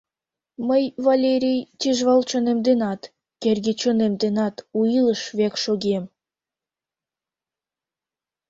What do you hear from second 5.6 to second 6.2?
шогем....